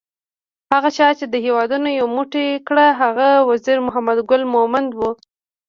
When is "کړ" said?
2.67-2.77